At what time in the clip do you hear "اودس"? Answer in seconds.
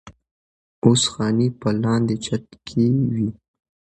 0.83-1.03